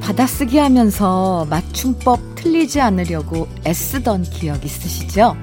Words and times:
받아쓰기 0.00 0.58
하면서 0.58 1.46
맞춤법 1.50 2.34
틀리지 2.36 2.80
않으려고 2.80 3.48
애쓰던 3.66 4.22
기억 4.24 4.64
있으시죠? 4.64 5.36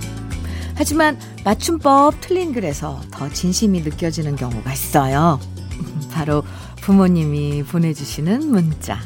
하지만 0.76 1.20
맞춤법 1.44 2.22
틀린 2.22 2.54
글에서 2.54 3.02
더 3.12 3.30
진심이 3.30 3.82
느껴지는 3.82 4.36
경우가 4.36 4.72
있어요. 4.74 5.40
바로 6.12 6.44
부모님이 6.82 7.64
보내주시는 7.64 8.50
문자. 8.50 9.00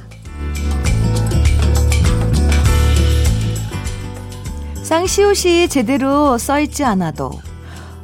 쌍시옷이 4.84 5.68
제대로 5.68 6.38
써있지 6.38 6.84
않아도 6.84 7.32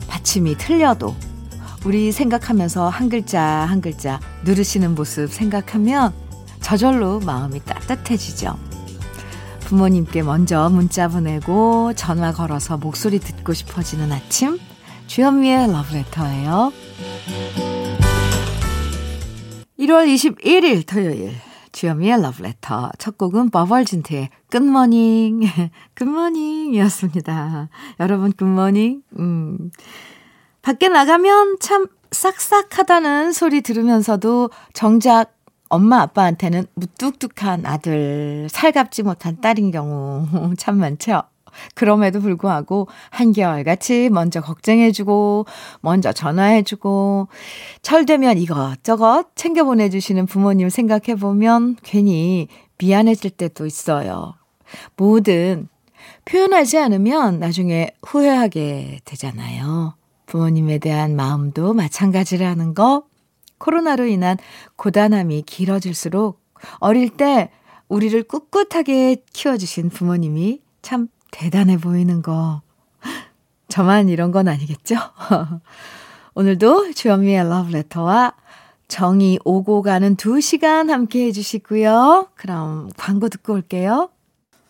받침이 0.08 0.58
틀려도 0.58 1.16
우리 1.86 2.12
생각하면서 2.12 2.90
한 2.90 3.08
글자 3.08 3.42
한 3.42 3.82
글자 3.82 4.20
누르시는 4.44 4.96
모습 4.96 5.32
생각하면 5.32 6.14
저절로 6.72 7.20
마음이 7.20 7.60
따뜻해지죠. 7.66 8.58
부모님께 9.60 10.24
먼저 10.24 10.70
문자 10.70 11.10
보내고 11.10 11.92
전화 11.96 12.32
걸어서 12.32 12.78
목소리 12.78 13.20
듣고 13.20 13.52
싶어지는 13.52 14.10
아침 14.10 14.58
주현미의 15.08 15.70
러브레터예요. 15.70 16.72
1월 19.80 20.08
21일 20.08 20.88
토요일 20.88 21.34
주현미의 21.74 22.22
러브레터 22.22 22.92
첫 22.98 23.18
곡은 23.18 23.50
버벌진트의 23.50 24.30
good 24.50 24.83
morning 24.83 25.42
good 25.96 26.23
morning이었습니다. 26.23 27.68
여러분 28.00 28.32
good 28.32 28.57
morning 28.57 29.02
음. 29.20 29.72
밖에 30.62 30.88
나가면 30.88 31.58
참 31.60 31.88
싹싹하다는 32.12 33.34
소리 33.34 33.60
들으면서도 33.60 34.52
정작 34.72 35.41
엄마 35.72 36.02
아빠한테는 36.02 36.66
무뚝뚝한 36.74 37.66
아들, 37.66 38.50
살갑지 38.52 39.04
못한 39.04 39.40
딸인 39.40 39.72
경우 39.72 40.28
참 40.60 40.78
많죠. 40.78 41.24
그럼에도 41.76 42.20
불구하고 42.20 42.88
한결같이 43.10 44.10
먼저 44.10 44.42
걱정해주고, 44.42 45.46
먼저 45.80 46.12
전화해주고, 46.12 47.30
철되면 47.82 48.38
이것저것 48.38 49.28
챙겨 49.36 49.64
보내주시는 49.64 50.26
부모님 50.26 50.70
생각해보면 50.70 51.78
괜히 51.84 52.50
미안해질 52.78 53.32
때도 53.32 53.66
있어요. 53.66 54.34
뭐든 54.98 55.70
표현하지 56.26 56.80
않으면 56.80 57.40
나중에 57.40 57.92
후회하게 58.04 59.00
되잖아요. 59.06 59.96
부모님에 60.26 60.80
대한 60.80 61.16
마음도 61.16 61.74
마찬가지라는 61.74 62.74
거 62.74 63.04
코로나로 63.62 64.06
인한 64.08 64.38
고단함이 64.76 65.44
길어질수록 65.44 66.42
어릴 66.80 67.10
때 67.10 67.52
우리를 67.88 68.24
꿋꿋하게 68.24 69.24
키워주신 69.32 69.90
부모님이 69.90 70.62
참 70.82 71.08
대단해 71.32 71.78
보이는 71.78 72.22
거. 72.22 72.62
저만 73.68 74.10
이런 74.10 74.32
건 74.32 74.48
아니겠죠? 74.48 74.96
오늘도 76.34 76.94
주현미의 76.94 77.48
러브레터와 77.48 78.34
정이 78.88 79.40
오고 79.46 79.82
가는 79.84 80.16
두 80.16 80.42
시간 80.42 80.90
함께 80.90 81.26
해주시고요. 81.28 82.30
그럼 82.36 82.90
광고 82.98 83.30
듣고 83.30 83.54
올게요. 83.54 84.10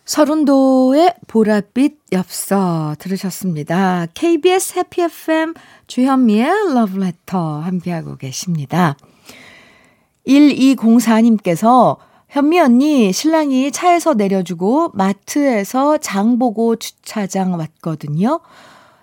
서른도의 0.04 1.14
보랏빛 1.28 1.96
엽서 2.12 2.96
들으셨습니다. 2.98 4.06
KBS 4.14 4.78
해피 4.78 5.02
FM 5.02 5.54
주현미의 5.86 6.74
러브레터 6.74 7.60
함께하고 7.60 8.16
계십니다. 8.16 8.96
1204님께서 10.26 11.98
현미 12.28 12.60
언니 12.60 13.12
신랑이 13.12 13.70
차에서 13.70 14.14
내려주고 14.14 14.90
마트에서 14.94 15.98
장 15.98 16.38
보고 16.38 16.76
주차장 16.76 17.52
왔거든요. 17.54 18.40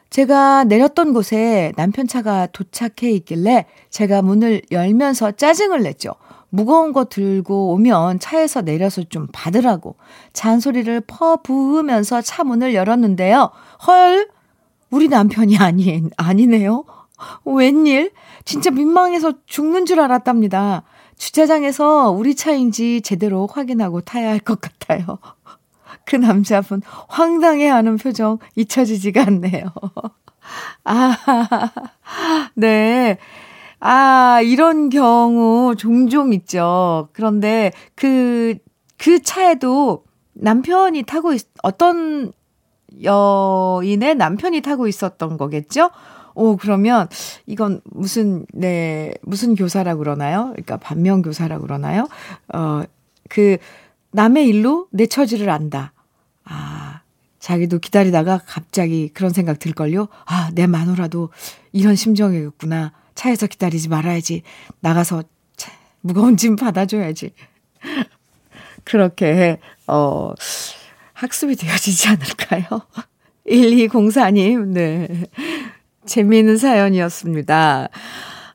제가 0.10 0.64
내렸던 0.64 1.14
곳에 1.14 1.72
남편 1.78 2.08
차가 2.08 2.48
도착해 2.48 3.12
있길래 3.12 3.68
제가 3.90 4.22
문을 4.22 4.64
열면서 4.72 5.32
짜증을 5.32 5.84
냈죠. 5.84 6.16
무거운 6.50 6.94
거 6.94 7.06
들고 7.06 7.74
오면 7.74 8.20
차에서 8.20 8.62
내려서 8.62 9.04
좀 9.04 9.28
받으라고 9.32 9.96
잔소리를 10.34 11.02
퍼 11.02 11.38
부으면서 11.42 12.22
차 12.22 12.44
문을 12.44 12.74
열었는데요. 12.74 13.52
헐, 13.88 14.30
우리 14.90 15.08
남편이 15.08 15.58
아니, 15.60 16.04
아니네요. 16.18 16.86
웬일? 17.46 18.12
진짜 18.46 18.72
민망해서 18.72 19.34
죽는 19.46 19.86
줄 19.86 20.00
알았답니다. 20.00 20.84
주차장에서 21.18 22.12
우리 22.12 22.36
차인지 22.36 23.02
제대로 23.02 23.48
확인하고 23.48 24.02
타야 24.02 24.30
할 24.30 24.40
것 24.40 24.62
같아요. 24.62 25.20
그 26.06 26.16
남자분 26.16 26.82
황당해하는 27.10 27.98
표정 27.98 28.40
잊혀지지가 28.56 29.24
않네요. 29.28 29.74
아, 30.86 31.16
네. 32.56 33.18
아, 33.80 34.42
이런 34.44 34.90
경우 34.90 35.76
종종 35.76 36.34
있죠. 36.34 37.10
그런데 37.14 37.72
그, 37.96 38.56
그 38.98 39.22
차에도 39.22 40.04
남편이 40.34 41.04
타고 41.04 41.34
있, 41.34 41.48
어떤 41.64 42.32
여인의 43.04 44.16
남편이 44.16 44.62
타고 44.62 44.88
있었던 44.88 45.38
거겠죠? 45.38 45.92
오, 46.36 46.58
그러면 46.58 47.08
이건 47.46 47.82
무슨, 47.86 48.46
네, 48.54 49.14
무슨 49.22 49.56
교사라고 49.56 50.00
그러나요? 50.00 50.50
그러니까 50.52 50.78
반면 50.78 51.22
교사라고 51.22 51.64
그러나요? 51.64 52.08
어, 52.54 52.84
그, 53.30 53.58
남의 54.12 54.48
일로 54.48 54.88
내 54.92 55.06
처지를 55.06 55.50
안다. 55.50 55.94
아, 56.44 57.02
자기도 57.40 57.80
기다리다가 57.80 58.42
갑자기 58.46 59.10
그런 59.14 59.32
생각 59.32 59.60
들걸요? 59.60 60.08
아, 60.26 60.50
내 60.54 60.68
마누라도 60.68 61.30
이런 61.72 61.96
심정이었구나. 61.96 62.92
차에서 63.20 63.48
기다리지 63.48 63.90
말아야지. 63.90 64.44
나가서 64.80 65.24
차, 65.58 65.72
무거운 66.00 66.38
짐 66.38 66.56
받아줘야지. 66.56 67.34
그렇게, 68.86 69.60
어, 69.88 70.32
학습이 71.14 71.58
되어지지 71.58 72.08
않을까요? 72.08 72.82
1204님, 73.46 74.68
네. 74.68 75.08
재미있는 76.06 76.56
사연이었습니다. 76.58 77.90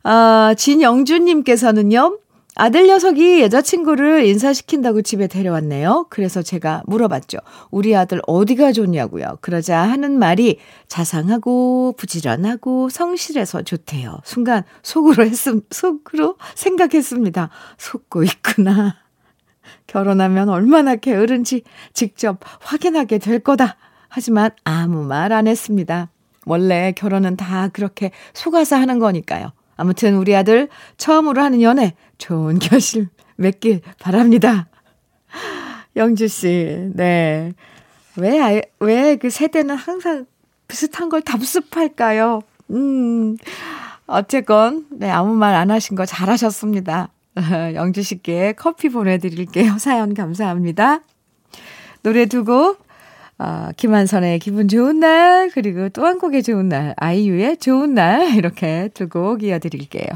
아, 0.02 0.54
진영주님께서는요, 0.56 2.18
아들 2.56 2.86
녀석이 2.86 3.42
여자친구를 3.42 4.24
인사시킨다고 4.26 5.02
집에 5.02 5.26
데려왔네요. 5.26 6.06
그래서 6.08 6.40
제가 6.40 6.84
물어봤죠. 6.86 7.38
우리 7.72 7.96
아들 7.96 8.20
어디가 8.28 8.70
좋냐고요. 8.72 9.38
그러자 9.40 9.78
하는 9.78 10.18
말이 10.18 10.58
자상하고 10.86 11.94
부지런하고 11.96 12.90
성실해서 12.90 13.62
좋대요. 13.62 14.18
순간 14.24 14.62
속으로 14.84 15.24
했음, 15.24 15.62
속으로 15.70 16.36
생각했습니다. 16.54 17.50
속고 17.76 18.22
있구나. 18.22 18.96
결혼하면 19.88 20.48
얼마나 20.48 20.94
게으른지 20.94 21.62
직접 21.92 22.38
확인하게 22.60 23.18
될 23.18 23.40
거다. 23.40 23.76
하지만 24.08 24.50
아무 24.62 25.02
말 25.02 25.32
안 25.32 25.48
했습니다. 25.48 26.10
원래 26.46 26.92
결혼은 26.92 27.36
다 27.36 27.68
그렇게 27.72 28.12
속아서 28.32 28.76
하는 28.76 29.00
거니까요. 29.00 29.50
아무튼 29.76 30.16
우리 30.16 30.34
아들 30.36 30.68
처음으로 30.96 31.42
하는 31.42 31.62
연애 31.62 31.94
좋은 32.18 32.58
결실 32.58 33.08
맺길 33.36 33.80
바랍니다. 33.98 34.68
영주 35.96 36.28
씨, 36.28 36.90
네. 36.94 37.52
왜, 38.16 38.62
왜 38.80 39.16
그 39.16 39.30
세대는 39.30 39.76
항상 39.76 40.26
비슷한 40.68 41.08
걸 41.08 41.20
답습할까요? 41.22 42.40
음, 42.70 43.36
어쨌건, 44.06 44.86
네, 44.90 45.10
아무 45.10 45.34
말 45.34 45.54
안 45.54 45.70
하신 45.70 45.96
거 45.96 46.06
잘하셨습니다. 46.06 47.08
영주 47.74 48.02
씨께 48.02 48.52
커피 48.56 48.88
보내드릴게요. 48.88 49.78
사연 49.78 50.14
감사합니다. 50.14 51.00
노래 52.02 52.26
두 52.26 52.44
곡 52.44 52.83
아, 53.38 53.72
김한선의 53.76 54.38
기분 54.38 54.68
좋은 54.68 55.00
날, 55.00 55.50
그리고 55.50 55.88
또 55.88 56.04
한 56.04 56.18
곡의 56.18 56.42
좋은 56.42 56.68
날, 56.68 56.94
아이유의 56.96 57.58
좋은 57.58 57.94
날, 57.94 58.34
이렇게 58.36 58.88
두 58.94 59.08
곡 59.08 59.42
이어드릴게요. 59.42 60.06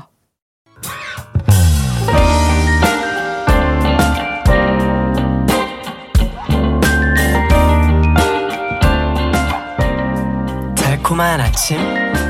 달콤한 10.77 11.41
아침, 11.41 11.79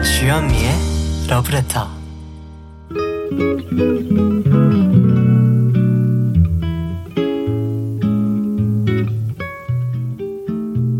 주현미의 0.02 0.72
러브레터. 1.28 1.88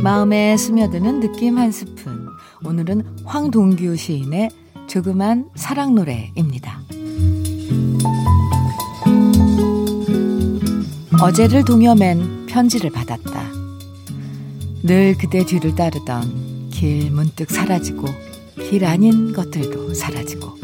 마음에 0.08 0.56
스며드는 0.56 1.20
느낌 1.20 1.58
한 1.58 1.70
스푼. 1.70 2.30
오늘은 2.64 3.02
황동규 3.26 3.94
시인의 3.94 4.48
조그만 4.86 5.50
사랑 5.54 5.94
노래입니다. 5.94 6.80
어제를 11.20 11.62
동여맨 11.66 12.46
편지를 12.46 12.88
받았다. 12.88 13.50
늘 14.82 15.14
그대 15.18 15.44
뒤를 15.44 15.74
따르던 15.74 16.70
길 16.70 17.10
문득 17.10 17.50
사라지고 17.50 18.06
길 18.70 18.86
아닌 18.86 19.34
것들도 19.34 19.92
사라지고 19.92 20.54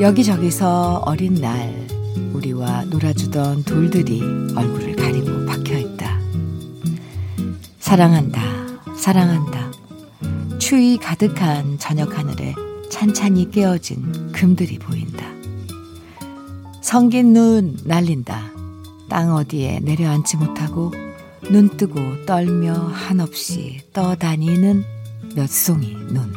여기저기서 0.00 1.02
어린 1.04 1.34
날 1.34 1.86
우리와 2.32 2.86
놀아주던 2.86 3.64
돌들이 3.64 4.22
얼굴을 4.56 4.91
사랑한다, 7.92 8.40
사랑한다. 8.96 9.70
추위 10.58 10.96
가득한 10.96 11.76
저녁 11.78 12.18
하늘에 12.18 12.54
찬찬히 12.88 13.50
깨어진 13.50 14.32
금들이 14.32 14.78
보인다. 14.78 15.26
성긴 16.80 17.34
눈 17.34 17.76
날린다. 17.84 18.50
땅 19.10 19.34
어디에 19.34 19.80
내려앉지 19.80 20.38
못하고 20.38 20.90
눈 21.50 21.68
뜨고 21.76 22.24
떨며 22.24 22.72
한없이 22.72 23.82
떠다니는 23.92 24.84
몇 25.36 25.50
송이 25.50 25.94
눈. 26.14 26.32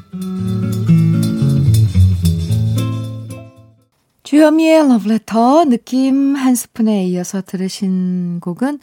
주현미의 4.24 4.90
러브레터 4.90 5.64
느낌 5.64 6.36
한 6.36 6.54
스푼에 6.54 7.06
이어서 7.06 7.42
들으신 7.42 8.42
곡은 8.42 8.80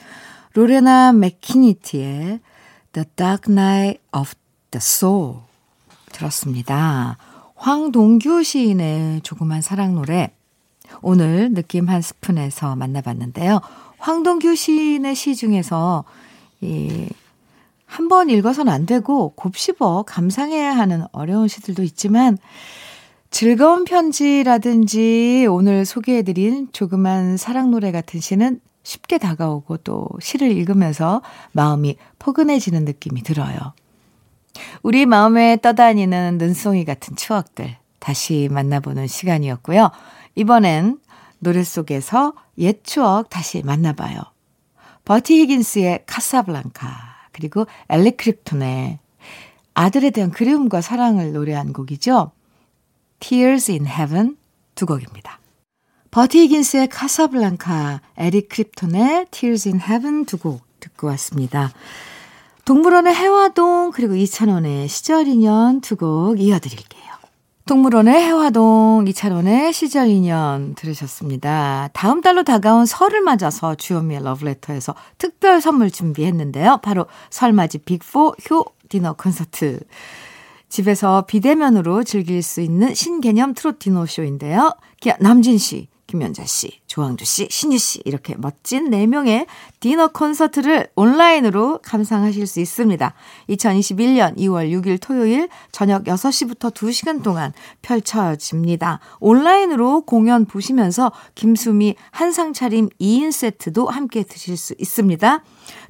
로레나 0.55 1.13
맥키니티의 1.13 2.41
The 2.93 3.07
Dark 3.17 3.51
Night 3.53 4.01
of 4.13 4.35
the 4.71 4.81
Soul 4.81 5.37
들었습니다. 6.13 7.17
황동규 7.55 8.43
시인의 8.43 9.23
조그만 9.23 9.63
사랑 9.63 9.95
노래 9.95 10.33
오늘 11.01 11.55
느낌 11.55 11.89
한 11.89 12.03
스푼에서 12.03 12.77
만나봤는데요. 12.77 13.61
황동규 13.99 14.55
시인의 14.57 15.15
시 15.15 15.35
중에서 15.37 16.05
이 16.61 17.09
한 17.93 18.09
번 18.09 18.31
읽어서는 18.31 18.73
안 18.73 18.87
되고 18.87 19.35
곱씹어 19.37 20.05
감상해야 20.07 20.75
하는 20.75 21.05
어려운 21.13 21.47
시들도 21.47 21.83
있지만 21.83 22.39
즐거운 23.31 23.85
편지라든지 23.85 25.47
오늘 25.51 25.85
소개해드린 25.85 26.69
조그만 26.73 27.37
사랑 27.37 27.71
노래 27.71 27.93
같은 27.93 28.19
시는 28.19 28.61
쉽게 28.83 29.19
다가오고 29.19 29.79
또 29.79 30.09
시를 30.21 30.51
읽으면서 30.51 31.23
마음이 31.53 31.97
포근해지는 32.19 32.85
느낌이 32.85 33.23
들어요. 33.23 33.75
우리 34.83 35.07
마음에 35.07 35.57
떠다니는 35.61 36.39
눈송이 36.39 36.85
같은 36.85 37.17
추억들 37.17 37.77
다시 37.99 38.49
만나보는 38.51 39.07
시간이었고요. 39.07 39.91
이번엔 40.35 40.99
노래 41.39 41.63
속에서 41.63 42.35
옛 42.59 42.85
추억 42.85 43.31
다시 43.31 43.63
만나봐요. 43.63 44.21
버티 45.05 45.41
히긴스의 45.41 46.05
카사블랑카 46.07 46.87
그리고 47.33 47.67
에릭 47.89 48.13
클랩튼의 48.13 48.99
아들에 49.75 50.11
대한 50.11 50.31
그리움과 50.31 50.81
사랑을 50.81 51.33
노래한 51.33 51.73
곡이죠. 51.73 52.33
Tears 53.21 53.73
in 53.73 53.87
Heaven 53.87 54.37
두 54.75 54.87
곡입니다. 54.87 55.42
버티 56.13 56.41
히긴스의 56.41 56.89
카사블랑카, 56.89 58.03
에릭 58.19 58.51
클랩튼의 58.51 59.29
Tears 59.31 59.67
in 59.71 59.81
Heaven 59.81 60.27
두 60.27 60.37
곡 60.37 60.61
듣고 60.79 61.07
왔습니다. 61.07 61.73
동물원의 62.67 63.15
혜화동 63.15 63.93
그리고 63.93 64.15
이찬원의 64.15 64.89
시절 64.89 65.27
인연 65.27 65.81
두 65.81 65.97
곡 65.97 66.39
이어드릴게요. 66.39 67.01
동물원의 67.65 68.15
혜화동 68.15 69.07
이찬원의 69.09 69.73
시절 69.73 70.09
인연 70.09 70.75
들으셨습니다. 70.75 71.89
다음 71.95 72.21
달로 72.21 72.43
다가온 72.43 72.85
설을 72.85 73.23
맞아서 73.23 73.75
주현미의 73.75 74.23
러브레터에서 74.23 74.95
특별 75.17 75.63
선물 75.63 75.91
준비했는데요. 75.91 76.81
바로 76.83 77.07
설맞이 77.31 77.79
big4 77.79 78.51
효 78.51 78.67
디너 78.91 79.15
콘서트. 79.15 79.81
집에서 80.69 81.25
비대면으로 81.27 82.05
즐길 82.05 82.43
수 82.43 82.61
있는 82.61 82.95
신개념 82.95 83.55
트롯 83.55 83.79
디너 83.79 84.05
쇼인데요. 84.05 84.75
남진 85.21 85.57
씨, 85.59 85.89
김연자 86.13 86.45
씨, 86.45 86.82
조항조 86.93 87.25
씨, 87.25 87.49
신유 87.51 87.79
씨 87.79 88.03
이렇게 88.05 88.35
멋진 88.37 88.91
4명의 88.91 89.47
디너 89.81 90.09
콘서트를 90.09 90.89
온라인으로 90.95 91.79
감상하실 91.83 92.47
수 92.47 92.61
있습니다. 92.61 93.15
2021년 93.49 94.37
2월 94.37 94.71
6일 94.71 95.01
토요일 95.01 95.49
저녁 95.73 96.05
6시부터 96.05 96.75
2시간 96.75 97.23
동안 97.23 97.55
펼쳐집니다. 97.81 99.01
온라인으로 99.21 100.03
공연 100.03 100.45
보시면서 100.45 101.13
김수미 101.35 101.95
한상 102.11 102.53
차림 102.53 102.91
2인 103.01 103.33
세트도 103.33 103.87
함께 103.89 104.23
드실 104.23 104.59
수 104.59 104.75
있습니다. 104.79 105.43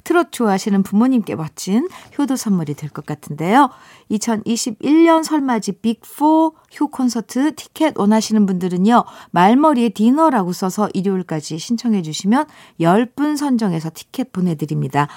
트롯 0.05 0.31
좋아하시는 0.31 0.83
부모님께 0.83 1.35
멋진 1.35 1.89
효도 2.17 2.37
선물이 2.37 2.75
될 2.75 2.89
것 2.89 3.05
같은데요. 3.05 3.69
2021년 4.11 5.23
설맞이 5.23 5.73
빅4 5.81 6.53
효 6.79 6.87
콘서트 6.87 7.55
티켓 7.55 7.97
원하시는 7.97 8.45
분들은요. 8.45 9.03
말머리에 9.31 9.89
디너라고 9.89 10.53
써서 10.53 10.89
일요일까지 10.93 11.57
신청해 11.57 12.01
주시면 12.01 12.45
10분 12.79 13.37
선정해서 13.37 13.89
티켓 13.93 14.31
보내드립니다. 14.31 15.07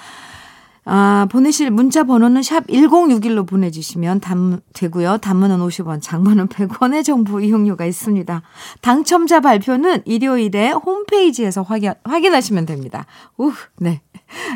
아, 0.88 1.26
보내실 1.32 1.72
문자 1.72 2.04
번호는 2.04 2.44
샵 2.44 2.64
1061로 2.68 3.44
보내주시면 3.46 4.20
담, 4.20 4.60
되고요. 4.72 5.18
단문은 5.18 5.58
50원, 5.58 6.00
장문은 6.00 6.46
100원의 6.46 7.02
정보 7.04 7.40
이용료가 7.40 7.84
있습니다. 7.84 8.42
당첨자 8.82 9.40
발표는 9.40 10.02
일요일에 10.04 10.70
홈페이지에서 10.70 11.62
확인, 11.62 11.92
확인하시면 12.04 12.66
됩니다. 12.66 13.04
우, 13.36 13.52
네. 13.78 14.00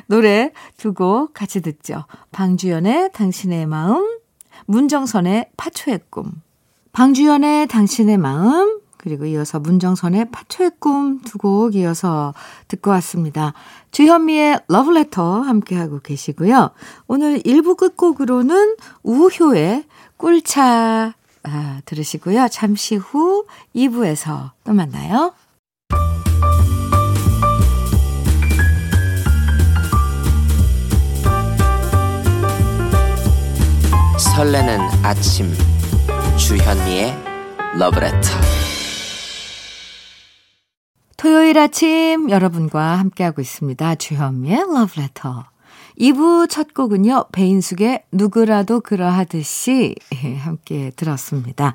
노래 0.06 0.52
두 0.76 0.92
곡 0.94 1.34
같이 1.34 1.60
듣죠. 1.62 2.04
방주연의 2.30 3.10
당신의 3.12 3.66
마음, 3.66 4.04
문정선의 4.66 5.50
파초의 5.56 6.00
꿈. 6.10 6.30
방주연의 6.92 7.66
당신의 7.66 8.18
마음, 8.18 8.79
그리고 9.02 9.24
이어서 9.24 9.58
문정선의 9.60 10.30
파초의 10.30 10.72
꿈 10.78 11.20
두 11.22 11.38
곡 11.38 11.74
이어서 11.74 12.34
듣고 12.68 12.90
왔습니다. 12.92 13.54
주현미의 13.92 14.60
러브레터 14.68 15.40
함께하고 15.40 16.00
계시고요. 16.00 16.70
오늘 17.06 17.38
1부 17.40 17.76
끝곡으로는 17.76 18.76
우효의 19.02 19.84
꿀차 20.16 21.14
아, 21.42 21.80
들으시고요. 21.86 22.48
잠시 22.50 22.96
후 22.96 23.46
2부에서 23.74 24.50
또 24.64 24.72
만나요. 24.74 25.32
설레는 34.18 34.80
아침 35.02 35.52
주현미의 36.36 37.14
러브레터 37.78 38.59
토요일 41.20 41.58
아침 41.58 42.30
여러분과 42.30 42.98
함께하고 42.98 43.42
있습니다. 43.42 43.96
주현미의 43.96 44.60
러브레터 44.72 45.44
2부 45.98 46.48
첫 46.48 46.72
곡은요. 46.72 47.26
배인숙의 47.30 48.04
누구라도 48.10 48.80
그러하듯이 48.80 49.96
함께 50.38 50.90
들었습니다. 50.96 51.74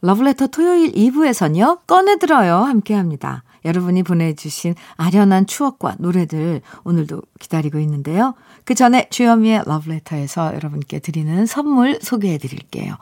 러브레터 0.00 0.48
토요일 0.48 0.90
2부에서는요. 0.90 1.86
꺼내들어요 1.86 2.56
함께 2.56 2.94
합니다. 2.94 3.44
여러분이 3.64 4.02
보내주신 4.02 4.74
아련한 4.96 5.46
추억과 5.46 5.94
노래들 6.00 6.60
오늘도 6.82 7.22
기다리고 7.38 7.78
있는데요. 7.78 8.34
그 8.64 8.74
전에 8.74 9.08
주현미의 9.10 9.62
러브레터에서 9.66 10.54
여러분께 10.56 10.98
드리는 10.98 11.46
선물 11.46 12.00
소개해 12.02 12.38
드릴게요. 12.38 12.96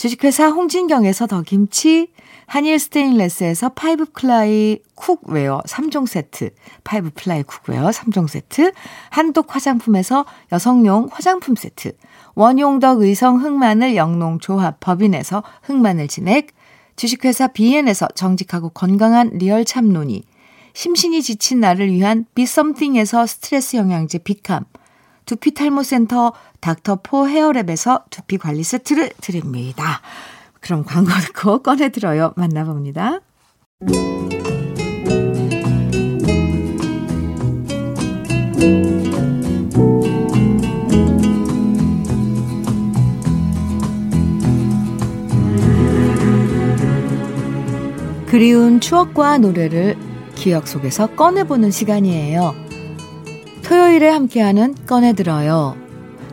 주식회사 0.00 0.48
홍진경에서 0.48 1.26
더 1.26 1.42
김치, 1.42 2.08
한일 2.46 2.78
스테인레스에서 2.78 3.68
five 3.74 4.06
ply 4.14 4.78
cookware 4.94 5.60
3종 5.66 6.06
세트, 6.06 6.54
five 6.84 7.10
ply 7.14 7.42
cookware 7.42 7.90
3종 7.90 8.26
세트, 8.26 8.72
한독 9.10 9.54
화장품에서 9.54 10.24
여성용 10.52 11.08
화장품 11.12 11.54
세트, 11.54 11.92
원용덕 12.34 13.02
의성 13.02 13.44
흑마늘 13.44 13.94
영농조합 13.94 14.80
법인에서 14.80 15.42
흑마늘 15.64 16.08
진액, 16.08 16.46
주식회사 16.96 17.48
비엔에서 17.48 18.08
정직하고 18.14 18.70
건강한 18.70 19.28
real 19.34 19.66
참논이, 19.66 20.22
심신이 20.72 21.20
지친 21.20 21.60
나를 21.60 21.92
위한 21.92 22.24
비썸띵에서 22.34 23.26
스트레스 23.26 23.76
영양제 23.76 24.20
비캄, 24.20 24.64
두피 25.30 25.54
탈모 25.54 25.84
센터 25.84 26.32
닥터포 26.58 27.28
헤어랩에서 27.28 28.02
두피 28.10 28.36
관리 28.36 28.64
세트를 28.64 29.10
드립니다. 29.20 30.00
그럼 30.58 30.82
광고 30.84 31.12
듣고 31.12 31.62
꺼내 31.62 31.90
들어요. 31.90 32.32
만나봅니다. 32.34 33.20
그리운 48.26 48.80
추억과 48.80 49.38
노래를 49.38 49.96
기억 50.34 50.66
속에서 50.66 51.06
꺼내보는 51.06 51.70
시간이에요. 51.70 52.69
토요일에 53.70 54.08
함께하는 54.08 54.74
꺼내들어요. 54.84 55.76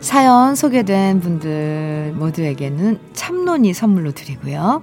사연 0.00 0.56
소개된 0.56 1.20
분들 1.20 2.14
모두에게는 2.16 2.98
참론이 3.12 3.74
선물로 3.74 4.10
드리고요. 4.10 4.82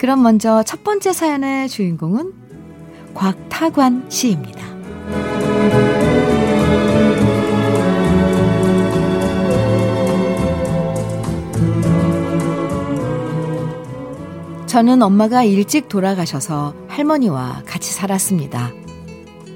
그럼 0.00 0.24
먼저 0.24 0.64
첫 0.64 0.82
번째 0.82 1.12
사연의 1.12 1.68
주인공은 1.68 2.32
곽타관 3.14 4.06
씨입니다. 4.08 4.66
저는 14.66 15.00
엄마가 15.00 15.44
일찍 15.44 15.88
돌아가셔서 15.88 16.74
할머니와 16.88 17.62
같이 17.66 17.92
살았습니다. 17.92 18.72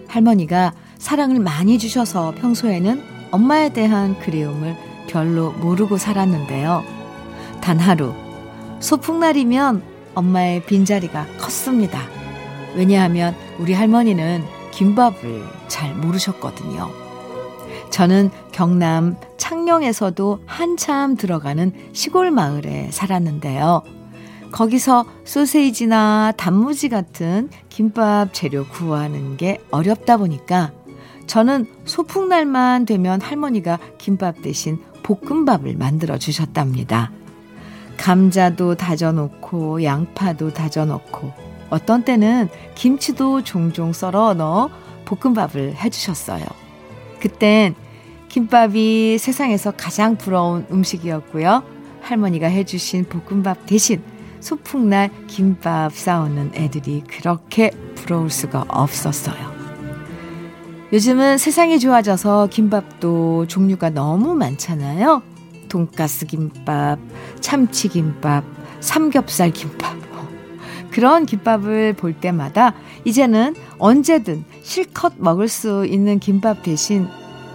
할머니가 0.06 0.72
사랑을 1.02 1.40
많이 1.40 1.80
주셔서 1.80 2.32
평소에는 2.38 3.02
엄마에 3.32 3.70
대한 3.70 4.16
그리움을 4.20 4.76
별로 5.08 5.50
모르고 5.50 5.98
살았는데요. 5.98 6.84
단 7.60 7.80
하루, 7.80 8.14
소풍날이면 8.78 9.82
엄마의 10.14 10.64
빈자리가 10.64 11.26
컸습니다. 11.40 12.02
왜냐하면 12.76 13.34
우리 13.58 13.72
할머니는 13.72 14.44
김밥을 14.70 15.42
잘 15.66 15.92
모르셨거든요. 15.96 16.88
저는 17.90 18.30
경남 18.52 19.16
창녕에서도 19.38 20.44
한참 20.46 21.16
들어가는 21.16 21.72
시골 21.92 22.30
마을에 22.30 22.90
살았는데요. 22.92 23.82
거기서 24.52 25.04
소세지나 25.24 26.34
단무지 26.36 26.88
같은 26.88 27.50
김밥 27.70 28.32
재료 28.32 28.64
구하는 28.68 29.36
게 29.36 29.60
어렵다 29.72 30.16
보니까 30.18 30.70
저는 31.26 31.66
소풍날만 31.84 32.86
되면 32.86 33.20
할머니가 33.20 33.78
김밥 33.98 34.42
대신 34.42 34.78
볶음밥을 35.02 35.76
만들어 35.76 36.18
주셨답니다. 36.18 37.10
감자도 37.96 38.74
다져놓고 38.76 39.84
양파도 39.84 40.52
다져놓고 40.52 41.32
어떤 41.70 42.04
때는 42.04 42.48
김치도 42.74 43.44
종종 43.44 43.92
썰어 43.92 44.34
넣어 44.34 44.70
볶음밥을 45.04 45.76
해주셨어요. 45.76 46.44
그땐 47.20 47.74
김밥이 48.28 49.18
세상에서 49.18 49.72
가장 49.72 50.16
부러운 50.16 50.66
음식이었고요. 50.70 51.62
할머니가 52.02 52.48
해주신 52.48 53.04
볶음밥 53.04 53.66
대신 53.66 54.02
소풍날 54.40 55.10
김밥 55.28 55.94
싸우는 55.94 56.52
애들이 56.54 57.02
그렇게 57.06 57.70
부러울 57.94 58.30
수가 58.30 58.64
없었어요. 58.68 59.61
요즘은 60.92 61.38
세상이 61.38 61.78
좋아져서 61.78 62.48
김밥도 62.50 63.46
종류가 63.46 63.88
너무 63.88 64.34
많잖아요. 64.34 65.22
돈가스 65.70 66.26
김밥, 66.26 66.98
참치 67.40 67.88
김밥, 67.88 68.44
삼겹살 68.80 69.52
김밥. 69.52 69.96
그런 70.90 71.24
김밥을 71.24 71.94
볼 71.94 72.12
때마다 72.12 72.74
이제는 73.06 73.54
언제든 73.78 74.44
실컷 74.62 75.14
먹을 75.16 75.48
수 75.48 75.86
있는 75.86 76.18
김밥 76.18 76.62
대신 76.62 77.08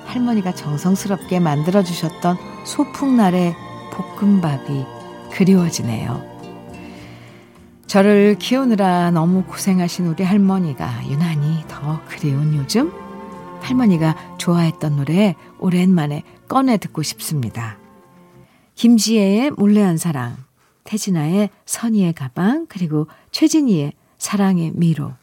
할머니가 0.07 0.55
정성스럽게 0.55 1.39
만들어 1.39 1.83
주셨던 1.83 2.37
소풍날의 2.65 3.53
볶음밥이 3.91 4.83
그리워지네요. 5.33 6.23
저를 7.85 8.37
키우느라 8.39 9.11
너무 9.11 9.43
고생하신 9.43 10.07
우리 10.07 10.23
할머니가 10.23 11.07
유난히 11.07 11.63
더 11.67 12.01
그리운 12.07 12.55
요즘 12.55 13.06
할머니가 13.61 14.37
좋아했던 14.37 14.97
노래 14.97 15.35
오랜만에 15.59 16.23
꺼내 16.47 16.77
듣고 16.77 17.03
싶습니다. 17.03 17.77
김지혜의 18.75 19.51
몰래한 19.51 19.97
사랑, 19.97 20.37
태진아의 20.83 21.49
선의의 21.65 22.13
가방, 22.13 22.65
그리고 22.67 23.07
최진희의 23.31 23.93
사랑의 24.17 24.71
미로. 24.73 25.13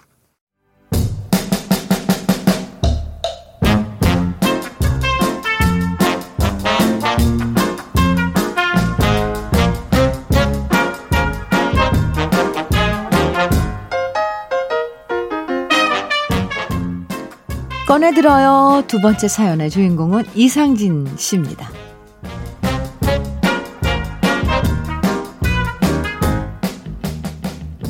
꺼내들어요. 17.95 18.83
두 18.89 19.01
번째 19.01 19.29
사연의 19.29 19.71
주인공은 19.71 20.25
이상진 20.35 21.07
씨입니다. 21.17 21.71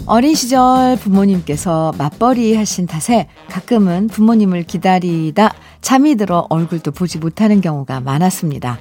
어린 0.04 0.34
시절 0.34 0.96
부모님께서 0.96 1.94
맞벌이 1.96 2.54
하신 2.54 2.86
탓에 2.86 3.28
가끔은 3.48 4.08
부모님을 4.08 4.64
기다리다 4.64 5.54
잠이 5.80 6.16
들어 6.16 6.46
얼굴도 6.50 6.90
보지 6.90 7.16
못하는 7.16 7.62
경우가 7.62 8.00
많았습니다. 8.00 8.80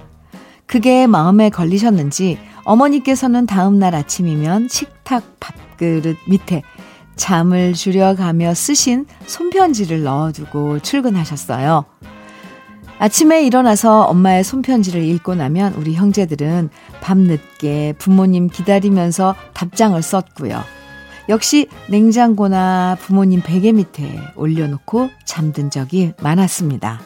그게 0.66 1.08
마음에 1.08 1.50
걸리셨는지 1.50 2.38
어머니께서는 2.66 3.46
다음날 3.46 3.96
아침이면 3.96 4.68
식탁 4.68 5.40
밥그릇 5.40 6.18
밑에 6.28 6.64
잠을 7.16 7.74
줄여가며 7.74 8.54
쓰신 8.54 9.06
손편지를 9.26 10.04
넣어두고 10.04 10.80
출근하셨어요. 10.80 11.86
아침에 13.00 13.44
일어나서 13.44 14.04
엄마의 14.04 14.44
손편지를 14.44 15.04
읽고 15.04 15.36
나면 15.36 15.74
우리 15.74 15.94
형제들은 15.94 16.70
밤늦게 17.02 17.96
부모님 17.98 18.48
기다리면서 18.48 19.36
답장을 19.54 20.02
썼고요. 20.02 20.64
역시 21.30 21.68
냉장고나 21.90 22.98
부모님 23.00 23.42
베개 23.42 23.72
밑에 23.74 24.20
올려놓고 24.36 25.10
잠든 25.26 25.70
적이 25.70 26.14
많았습니다. 26.22 27.02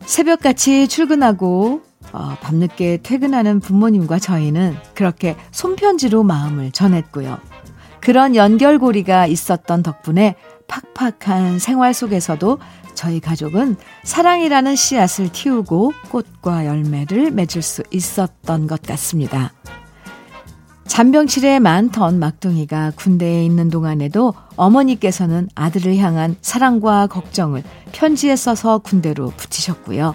새벽같이 0.00 0.88
출근하고 0.88 1.82
어, 2.12 2.36
밤늦게 2.40 2.98
퇴근하는 3.02 3.60
부모님과 3.60 4.18
저희는 4.18 4.76
그렇게 4.94 5.36
손편지로 5.50 6.22
마음을 6.22 6.70
전했고요. 6.72 7.38
그런 8.02 8.34
연결고리가 8.34 9.26
있었던 9.26 9.82
덕분에 9.82 10.34
팍팍한 10.66 11.58
생활 11.58 11.94
속에서도 11.94 12.58
저희 12.94 13.20
가족은 13.20 13.76
사랑이라는 14.02 14.76
씨앗을 14.76 15.30
틔우고 15.32 15.92
꽃과 16.10 16.66
열매를 16.66 17.30
맺을 17.30 17.62
수 17.62 17.82
있었던 17.90 18.66
것 18.66 18.82
같습니다. 18.82 19.52
잔병치레 20.86 21.60
많던 21.60 22.18
막둥이가 22.18 22.92
군대에 22.96 23.44
있는 23.44 23.70
동안에도 23.70 24.34
어머니께서는 24.56 25.48
아들을 25.54 25.96
향한 25.96 26.36
사랑과 26.42 27.06
걱정을 27.06 27.62
편지에 27.92 28.36
써서 28.36 28.78
군대로 28.78 29.28
붙이셨고요. 29.28 30.14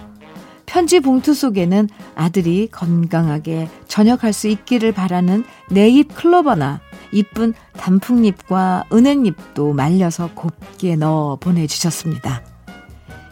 편지 0.66 1.00
봉투 1.00 1.34
속에는 1.34 1.88
아들이 2.14 2.68
건강하게 2.70 3.68
전역할 3.88 4.34
수 4.34 4.46
있기를 4.48 4.92
바라는 4.92 5.44
네잎 5.70 6.14
클로버나 6.14 6.80
이쁜 7.12 7.54
단풍잎과 7.76 8.84
은행잎도 8.92 9.72
말려서 9.72 10.30
곱게 10.34 10.96
넣어 10.96 11.36
보내주셨습니다. 11.36 12.42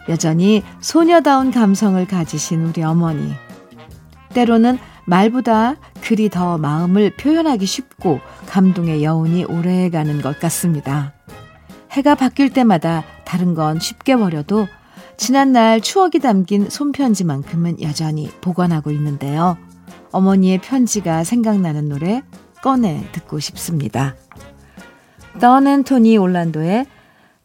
여전히 0.09 0.63
소녀다운 0.79 1.51
감성을 1.51 2.05
가지신 2.05 2.65
우리 2.65 2.83
어머니. 2.83 3.33
때로는 4.33 4.77
말보다 5.05 5.75
글이 6.01 6.29
더 6.29 6.57
마음을 6.57 7.11
표현하기 7.17 7.65
쉽고 7.65 8.19
감동의 8.45 9.03
여운이 9.03 9.45
오래 9.45 9.89
가는 9.89 10.21
것 10.21 10.39
같습니다. 10.39 11.13
해가 11.91 12.15
바뀔 12.15 12.51
때마다 12.51 13.03
다른 13.25 13.53
건 13.53 13.79
쉽게 13.79 14.15
버려도 14.15 14.67
지난날 15.17 15.81
추억이 15.81 16.19
담긴 16.21 16.69
손편지만큼은 16.69 17.81
여전히 17.81 18.29
보관하고 18.41 18.91
있는데요. 18.91 19.57
어머니의 20.11 20.59
편지가 20.59 21.23
생각나는 21.23 21.89
노래 21.89 22.21
꺼내 22.61 23.07
듣고 23.11 23.39
싶습니다. 23.39 24.15
던 25.39 25.67
앤토니 25.67 26.17
올란도의 26.17 26.85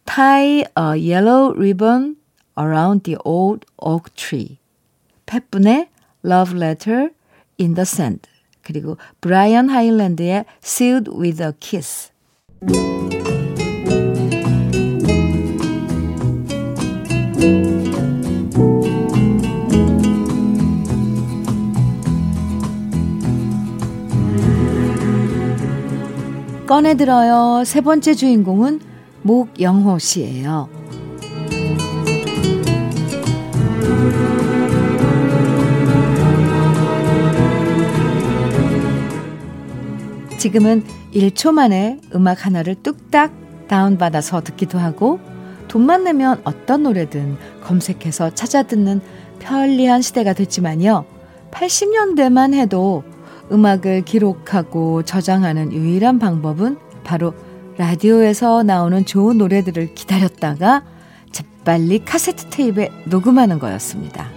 Tie 0.06 0.60
a 0.60 0.64
Yellow 0.76 1.52
Ribbon 1.54 2.16
Around 2.58 3.02
the 3.04 3.18
Old 3.24 3.66
Oak 3.78 4.14
Tree 4.14 4.58
팻분의 5.26 5.88
Love 6.24 6.56
Letter 6.56 7.10
in 7.60 7.74
the 7.74 7.82
Sand 7.82 8.28
그리고 8.62 8.96
브라이언 9.20 9.68
하일랜드의 9.68 10.44
Sealed 10.62 11.10
with 11.10 11.42
a 11.42 11.52
Kiss 11.60 12.10
꺼내들어요. 26.72 27.64
세 27.66 27.82
번째 27.82 28.14
주인공은 28.14 28.80
목영호 29.20 29.98
씨예요. 29.98 30.70
지금은 40.38 40.82
1초 41.12 41.52
만에 41.52 42.00
음악 42.14 42.46
하나를 42.46 42.76
뚝딱 42.76 43.34
다운받아서 43.68 44.40
듣기도 44.40 44.78
하고 44.78 45.20
돈만 45.68 46.04
내면 46.04 46.40
어떤 46.44 46.84
노래든 46.84 47.36
검색해서 47.64 48.30
찾아 48.30 48.62
듣는 48.62 49.02
편리한 49.40 50.00
시대가 50.00 50.32
됐지만요. 50.32 51.04
80년대만 51.50 52.54
해도 52.54 53.04
음악을 53.52 54.02
기록하고 54.02 55.02
저장하는 55.02 55.72
유일한 55.72 56.18
방법은 56.18 56.78
바로 57.04 57.34
라디오에서 57.76 58.62
나오는 58.62 59.04
좋은 59.04 59.38
노래들을 59.38 59.94
기다렸다가 59.94 60.84
재빨리 61.30 62.04
카세트 62.04 62.50
테이프에 62.50 62.90
녹음하는 63.06 63.58
거였습니다. 63.58 64.28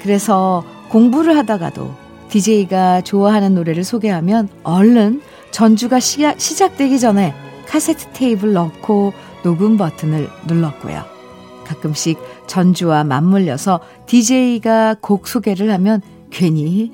그래서 0.00 0.64
공부를 0.90 1.36
하다가도 1.36 1.90
DJ가 2.28 3.00
좋아하는 3.00 3.54
노래를 3.54 3.84
소개하면 3.84 4.48
얼른 4.62 5.22
전주가 5.50 5.98
시작, 5.98 6.40
시작되기 6.40 6.98
전에 7.00 7.34
카세트 7.66 8.08
테이프를 8.12 8.52
넣고 8.52 9.12
녹음 9.42 9.76
버튼을 9.76 10.28
눌렀고요. 10.46 11.04
가끔씩 11.64 12.18
전주와 12.46 13.04
맞물려서 13.04 13.80
DJ가 14.06 14.96
곡 15.00 15.28
소개를 15.28 15.70
하면 15.72 16.00
괜히 16.30 16.92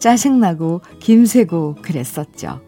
짜증나고 0.00 0.80
김새고 1.00 1.76
그랬었죠. 1.82 2.60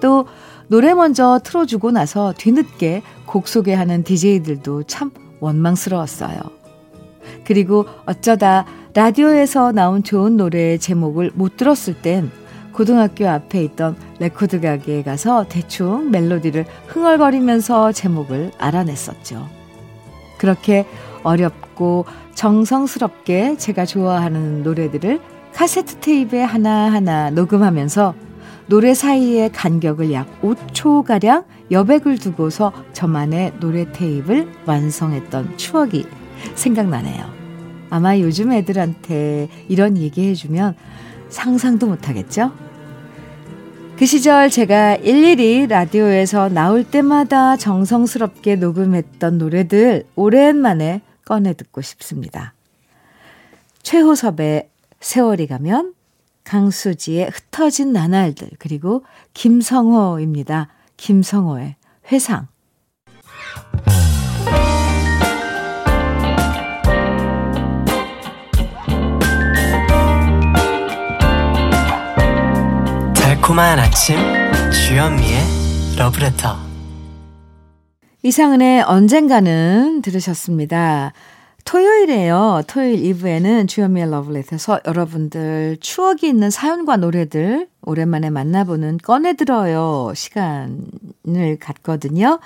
또 0.00 0.26
노래 0.68 0.94
먼저 0.94 1.40
틀어주고 1.42 1.92
나서 1.92 2.32
뒤늦게 2.36 3.02
곡 3.26 3.48
소개하는 3.48 4.02
DJ들도 4.02 4.84
참 4.84 5.10
원망스러웠어요. 5.40 6.38
그리고 7.44 7.86
어쩌다 8.06 8.66
라디오에서 8.94 9.72
나온 9.72 10.02
좋은 10.02 10.36
노래의 10.36 10.78
제목을 10.78 11.32
못 11.34 11.56
들었을 11.56 11.94
땐 11.94 12.30
고등학교 12.72 13.28
앞에 13.28 13.62
있던 13.64 13.96
레코드 14.18 14.60
가게에 14.60 15.02
가서 15.02 15.46
대충 15.48 16.10
멜로디를 16.10 16.66
흥얼거리면서 16.88 17.92
제목을 17.92 18.52
알아냈었죠. 18.58 19.48
그렇게 20.38 20.86
어렵고 21.22 22.04
정성스럽게 22.34 23.56
제가 23.56 23.86
좋아하는 23.86 24.62
노래들을 24.62 25.20
카세트 25.56 26.00
테이프에 26.00 26.42
하나하나 26.42 27.30
녹음하면서 27.30 28.14
노래 28.66 28.92
사이의 28.92 29.50
간격을 29.52 30.12
약 30.12 30.42
5초가량 30.42 31.46
여백을 31.70 32.18
두고서 32.18 32.74
저만의 32.92 33.54
노래 33.58 33.90
테이프를 33.90 34.52
완성했던 34.66 35.56
추억이 35.56 36.04
생각나네요. 36.56 37.24
아마 37.88 38.18
요즘 38.18 38.52
애들한테 38.52 39.48
이런 39.68 39.96
얘기 39.96 40.28
해주면 40.28 40.76
상상도 41.30 41.86
못하겠죠? 41.86 42.52
그 43.98 44.04
시절 44.04 44.50
제가 44.50 44.96
일일이 44.96 45.68
라디오에서 45.68 46.50
나올 46.50 46.84
때마다 46.84 47.56
정성스럽게 47.56 48.56
녹음했던 48.56 49.38
노래들 49.38 50.04
오랜만에 50.16 51.00
꺼내 51.24 51.54
듣고 51.54 51.80
싶습니다. 51.80 52.52
최호섭의 53.82 54.68
세월이 55.06 55.46
가면, 55.46 55.94
강수지의 56.42 57.30
흩어진 57.30 57.92
나날들, 57.92 58.50
그리고 58.58 59.04
김성호입니다. 59.34 60.66
김성호의 60.96 61.76
회상. 62.10 62.48
달콤한 73.14 73.78
아침 73.78 74.16
주현미의 74.72 75.38
러브레터 75.98 76.56
이상은의 78.24 78.82
언젠가는 78.82 80.02
들으셨습니다. 80.02 81.12
토요일에요. 81.66 82.62
토요일 82.68 83.02
2부에는 83.02 83.66
주현미의 83.66 84.08
러브레터에서 84.08 84.80
여러분들 84.86 85.78
추억이 85.80 86.20
있는 86.28 86.48
사연과 86.48 86.96
노래들 86.96 87.68
오랜만에 87.82 88.30
만나보는 88.30 88.98
꺼내들어요 88.98 90.12
시간을 90.14 91.58
갖거든요. 91.58 92.38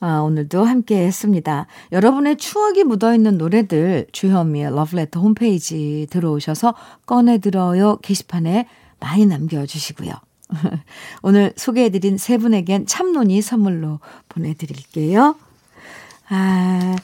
아, 0.00 0.18
오늘도 0.18 0.64
함께 0.64 1.06
했습니다. 1.06 1.68
여러분의 1.92 2.36
추억이 2.36 2.82
묻어있는 2.82 3.38
노래들 3.38 4.08
주현미의 4.10 4.74
러브레터 4.74 5.20
홈페이지 5.20 6.08
들어오셔서 6.10 6.74
꺼내들어요 7.06 7.98
게시판에 7.98 8.66
많이 8.98 9.24
남겨주시고요. 9.24 10.10
오늘 11.22 11.52
소개해드린 11.56 12.18
세 12.18 12.38
분에겐 12.38 12.86
참론이 12.86 13.40
선물로 13.40 14.00
보내드릴게요. 14.28 15.36
아, 16.28 16.96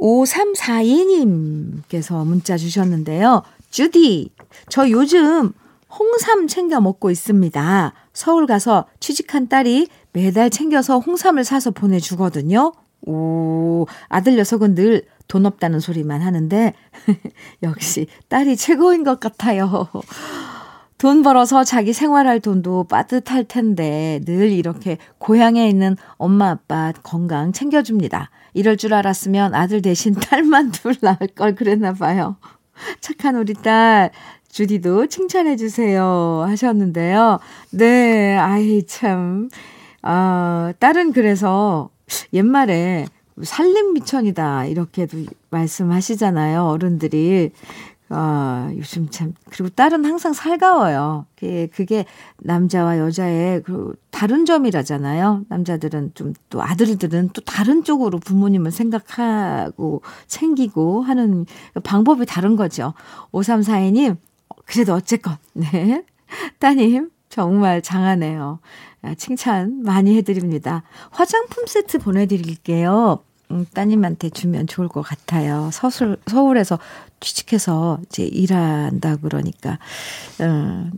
5342님께서 0.00 2.24
문자 2.24 2.56
주셨는데요. 2.56 3.42
주디, 3.70 4.30
저 4.68 4.88
요즘 4.90 5.52
홍삼 5.90 6.48
챙겨 6.48 6.80
먹고 6.80 7.10
있습니다. 7.10 7.92
서울 8.12 8.46
가서 8.46 8.86
취직한 8.98 9.48
딸이 9.48 9.88
매달 10.12 10.50
챙겨서 10.50 10.98
홍삼을 10.98 11.44
사서 11.44 11.70
보내주거든요. 11.72 12.72
오, 13.06 13.86
아들 14.08 14.36
녀석은 14.36 14.74
늘 14.74 15.02
돈 15.30 15.46
없다는 15.46 15.78
소리만 15.78 16.22
하는데, 16.22 16.74
역시 17.62 18.08
딸이 18.28 18.56
최고인 18.56 19.04
것 19.04 19.20
같아요. 19.20 19.86
돈 21.00 21.22
벌어서 21.22 21.64
자기 21.64 21.94
생활할 21.94 22.40
돈도 22.40 22.84
빠듯할 22.84 23.44
텐데 23.44 24.20
늘 24.26 24.50
이렇게 24.52 24.98
고향에 25.16 25.66
있는 25.66 25.96
엄마 26.18 26.50
아빠 26.50 26.92
건강 27.02 27.52
챙겨줍니다. 27.52 28.28
이럴 28.52 28.76
줄 28.76 28.92
알았으면 28.92 29.54
아들 29.54 29.80
대신 29.80 30.12
딸만 30.20 30.72
둘 30.72 30.94
낳을 31.00 31.28
걸 31.34 31.54
그랬나 31.54 31.94
봐요. 31.94 32.36
착한 33.00 33.36
우리 33.36 33.54
딸 33.54 34.10
주디도 34.50 35.06
칭찬해 35.06 35.56
주세요 35.56 36.44
하셨는데요. 36.46 37.38
네, 37.70 38.36
아이 38.36 38.82
참. 38.86 39.48
아, 40.02 40.74
딸은 40.80 41.12
그래서 41.12 41.88
옛말에 42.34 43.06
살림 43.42 43.94
미천이다 43.94 44.66
이렇게도 44.66 45.16
말씀하시잖아요. 45.48 46.62
어른들이. 46.62 47.52
아, 48.10 48.72
요즘 48.76 49.08
참, 49.08 49.34
그리고 49.50 49.68
딸은 49.68 50.04
항상 50.04 50.32
살가워요. 50.32 51.26
그게, 51.36 51.68
그게 51.68 52.04
남자와 52.38 52.98
여자의 52.98 53.62
그 53.62 53.94
다른 54.10 54.44
점이라잖아요. 54.44 55.44
남자들은 55.48 56.12
좀 56.14 56.34
또 56.50 56.62
아들들은 56.62 57.30
또 57.32 57.40
다른 57.42 57.84
쪽으로 57.84 58.18
부모님을 58.18 58.72
생각하고 58.72 60.02
챙기고 60.26 61.02
하는 61.02 61.46
방법이 61.84 62.26
다른 62.26 62.56
거죠. 62.56 62.92
5342님, 63.32 64.16
그래도 64.66 64.94
어쨌건, 64.94 65.36
네. 65.54 66.04
따님, 66.58 67.10
정말 67.28 67.80
장하네요. 67.80 68.58
아, 69.02 69.14
칭찬 69.14 69.82
많이 69.82 70.16
해드립니다. 70.16 70.82
화장품 71.10 71.66
세트 71.66 71.98
보내드릴게요. 71.98 73.20
음, 73.50 73.66
따님한테 73.74 74.30
주면 74.30 74.66
좋을 74.66 74.88
것 74.88 75.02
같아요. 75.02 75.70
서울, 75.72 76.16
서울에서 76.26 76.78
취직해서 77.20 78.00
이제 78.06 78.24
일한다 78.24 79.16
그러니까, 79.16 79.78
음, 80.40 80.92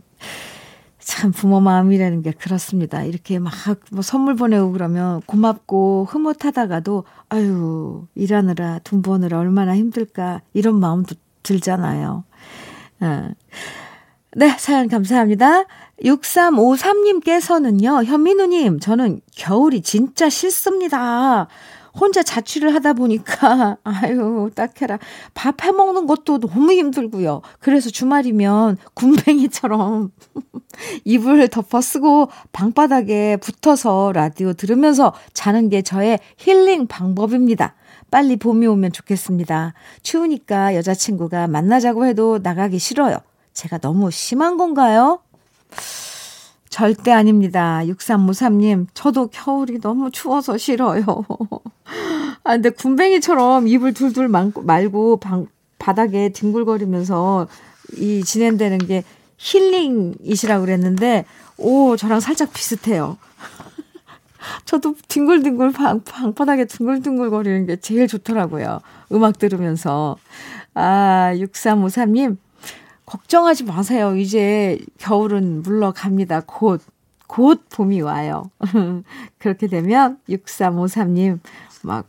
참 1.03 1.31
부모 1.31 1.59
마음이라는 1.59 2.21
게 2.21 2.31
그렇습니다. 2.31 3.03
이렇게 3.03 3.39
막 3.39 3.53
뭐 3.91 4.01
선물 4.01 4.35
보내고 4.35 4.71
그러면 4.71 5.21
고맙고 5.25 6.07
흐뭇하다가도 6.09 7.03
아유 7.29 8.07
일하느라 8.15 8.79
돈 8.83 9.01
버느라 9.01 9.39
얼마나 9.39 9.75
힘들까 9.75 10.41
이런 10.53 10.79
마음도 10.79 11.15
들잖아요. 11.43 12.23
어. 13.01 13.29
네 14.35 14.49
사연 14.57 14.87
감사합니다. 14.87 15.65
6353님께서는요 16.03 18.05
현민우님 18.05 18.79
저는 18.79 19.21
겨울이 19.35 19.81
진짜 19.81 20.29
싫습니다. 20.29 21.47
혼자 21.99 22.23
자취를 22.23 22.73
하다 22.75 22.93
보니까 22.93 23.77
아유 23.83 24.49
딱해라 24.55 24.99
밥 25.33 25.63
해먹는 25.63 26.07
것도 26.07 26.39
너무 26.39 26.71
힘들고요. 26.71 27.41
그래서 27.59 27.89
주말이면 27.89 28.77
군뱅이처럼 28.93 30.11
이불을 31.05 31.49
덮어 31.49 31.81
쓰고 31.81 32.29
방바닥에 32.51 33.37
붙어서 33.37 34.11
라디오 34.13 34.53
들으면서 34.53 35.13
자는 35.33 35.69
게 35.69 35.81
저의 35.81 36.19
힐링 36.37 36.87
방법입니다. 36.87 37.75
빨리 38.09 38.37
봄이 38.37 38.67
오면 38.67 38.91
좋겠습니다. 38.91 39.73
추우니까 40.03 40.75
여자친구가 40.75 41.47
만나자고 41.47 42.05
해도 42.05 42.39
나가기 42.41 42.77
싫어요. 42.79 43.17
제가 43.53 43.77
너무 43.79 44.11
심한 44.11 44.57
건가요? 44.57 45.19
절대 46.73 47.11
아닙니다. 47.11 47.81
6353님, 47.85 48.87
저도 48.95 49.27
겨울이 49.27 49.79
너무 49.79 50.09
추워서 50.09 50.57
싫어요. 50.57 51.03
아, 52.43 52.53
근데 52.53 52.71
군뱅이처럼 52.71 53.67
입을 53.67 53.93
둘둘 53.93 54.27
말고 54.27 55.17
방, 55.17 55.45
바닥에 55.77 56.29
뒹굴거리면서 56.29 57.47
이 57.97 58.23
진행되는 58.23 58.79
게 58.79 59.03
힐링이시라고 59.37 60.65
그랬는데, 60.65 61.25
오, 61.57 61.95
저랑 61.95 62.19
살짝 62.19 62.51
비슷해요. 62.51 63.19
저도 64.65 64.95
뒹굴뒹굴 65.07 65.73
방, 65.73 66.03
방바닥에 66.03 66.65
둥글둥글 66.65 67.29
거리는 67.29 67.67
게 67.67 67.75
제일 67.75 68.07
좋더라고요. 68.07 68.81
음악 69.11 69.37
들으면서. 69.37 70.17
아, 70.73 71.33
6353님, 71.35 72.37
걱정하지 73.13 73.65
마세요. 73.65 74.15
이제 74.15 74.79
겨울은 74.97 75.61
물러갑니다. 75.61 76.41
곧, 76.47 76.81
곧 77.27 77.61
봄이 77.69 78.01
와요. 78.01 78.49
그렇게 79.37 79.67
되면 79.67 80.17
6353님, 80.27 81.39
막, 81.83 82.07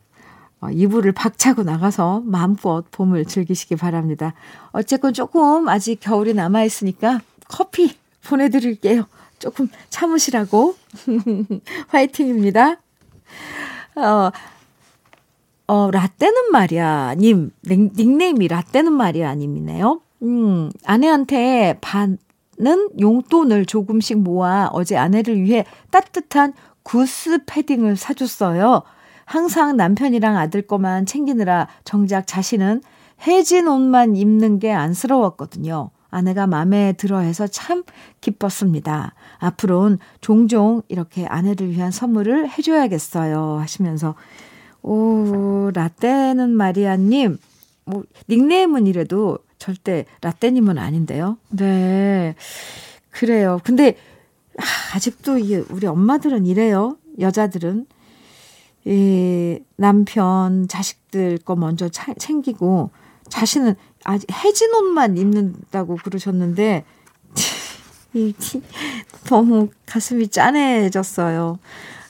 어, 0.62 0.70
이불을 0.70 1.12
박차고 1.12 1.62
나가서 1.62 2.22
마음껏 2.24 2.84
봄을 2.90 3.26
즐기시기 3.26 3.76
바랍니다. 3.76 4.32
어쨌건 4.72 5.12
조금 5.12 5.68
아직 5.68 6.00
겨울이 6.00 6.32
남아있으니까 6.32 7.20
커피 7.48 7.98
보내드릴게요. 8.26 9.04
조금 9.38 9.68
참으시라고. 9.90 10.74
화이팅입니다. 11.88 12.78
어, 13.96 14.30
어, 15.66 15.90
라떼는 15.90 16.50
말이야. 16.50 17.16
님, 17.18 17.50
닉네임이 17.66 18.48
라떼는 18.48 18.90
말이야. 18.90 19.34
님이네요. 19.34 20.00
음, 20.22 20.70
아내한테 20.84 21.78
반은 21.80 22.18
용돈을 22.98 23.66
조금씩 23.66 24.18
모아 24.18 24.68
어제 24.72 24.96
아내를 24.96 25.40
위해 25.42 25.64
따뜻한 25.90 26.52
구스 26.82 27.44
패딩을 27.46 27.96
사줬어요. 27.96 28.82
항상 29.24 29.76
남편이랑 29.76 30.36
아들 30.36 30.62
거만 30.62 31.06
챙기느라 31.06 31.68
정작 31.84 32.26
자신은 32.26 32.82
해진 33.26 33.68
옷만 33.68 34.16
입는 34.16 34.58
게 34.58 34.72
안쓰러웠거든요. 34.72 35.90
아내가 36.10 36.46
마음에 36.46 36.92
들어 36.92 37.18
해서 37.18 37.46
참 37.48 37.82
기뻤습니다. 38.20 39.14
앞으로는 39.38 39.98
종종 40.20 40.82
이렇게 40.88 41.26
아내를 41.26 41.70
위한 41.70 41.90
선물을 41.90 42.50
해줘야겠어요. 42.50 43.58
하시면서, 43.58 44.14
오, 44.82 45.70
라떼는 45.74 46.50
마리아님, 46.50 47.38
뭐, 47.86 48.04
닉네임은 48.28 48.86
이래도 48.86 49.38
절대 49.64 50.04
라떼님은 50.20 50.76
아닌데요. 50.76 51.38
네. 51.48 52.34
그래요. 53.08 53.60
근데, 53.64 53.96
아직도 54.94 55.38
우리 55.70 55.86
엄마들은 55.86 56.44
이래요. 56.44 56.98
여자들은. 57.18 57.86
이 58.84 59.58
남편, 59.76 60.68
자식들 60.68 61.38
거 61.38 61.56
먼저 61.56 61.88
차, 61.88 62.12
챙기고, 62.12 62.90
자신은 63.30 63.76
아직 64.04 64.30
해진 64.30 64.74
옷만 64.74 65.16
입는다고 65.16 65.96
그러셨는데 65.96 66.84
너무 69.24 69.70
가슴이 69.86 70.28
짠해졌어요. 70.28 71.58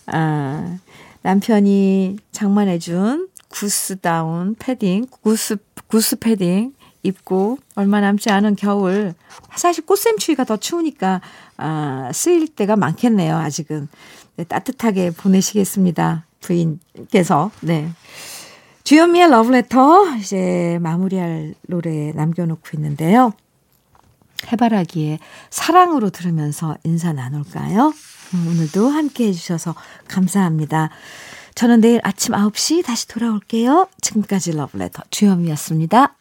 아, 0.07 0.79
남편이 1.23 2.17
장만해준 2.33 3.29
구스다운 3.49 4.57
패딩, 4.59 5.07
구스, 5.23 5.57
구스 5.87 6.17
패딩 6.17 6.75
입고 7.05 7.59
얼마 7.77 8.01
남지 8.01 8.31
않은 8.31 8.57
겨울. 8.57 9.15
사실 9.55 9.87
꽃샘추위가 9.87 10.45
더 10.45 10.57
추우니까, 10.57 11.21
아, 11.59 12.11
쓰일 12.13 12.49
때가 12.49 12.75
많겠네요, 12.77 13.37
아직은. 13.37 13.89
네, 14.37 14.45
따뜻하게 14.45 15.13
보내시겠습니다. 15.13 16.27
부인께서. 16.41 17.51
네. 17.61 17.91
주현미의 18.83 19.31
러브레터 19.31 20.17
이제 20.17 20.79
마무리할 20.83 21.55
노래 21.69 22.13
남겨놓고 22.13 22.63
있는데요. 22.75 23.33
해바라기의 24.53 25.21
사랑으로 25.49 26.11
들으면서 26.11 26.77
인사 26.85 27.13
나눌까요? 27.13 27.95
음, 28.35 28.49
오늘도 28.49 28.89
함께 28.89 29.29
해주셔서 29.29 29.75
감사합니다. 30.09 30.91
저는 31.55 31.81
내일 31.81 32.01
아침 32.03 32.35
9시 32.35 32.85
다시 32.85 33.09
돌아올게요. 33.09 33.89
지금까지 34.01 34.53
러브레터 34.53 35.05
주현미였습니다. 35.11 36.17